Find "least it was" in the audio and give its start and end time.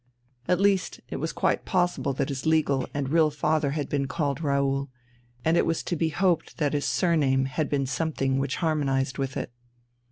0.59-1.31